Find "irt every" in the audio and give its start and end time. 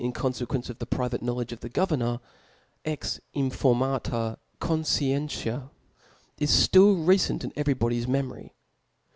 7.45-7.75